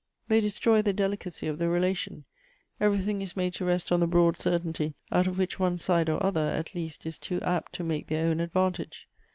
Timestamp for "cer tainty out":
4.35-5.27